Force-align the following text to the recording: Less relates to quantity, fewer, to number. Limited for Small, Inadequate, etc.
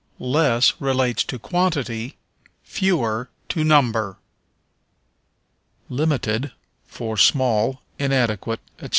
Less 0.17 0.73
relates 0.79 1.23
to 1.25 1.37
quantity, 1.37 2.17
fewer, 2.63 3.29
to 3.49 3.63
number. 3.63 4.17
Limited 5.89 6.51
for 6.87 7.17
Small, 7.17 7.83
Inadequate, 7.99 8.61
etc. 8.77 8.89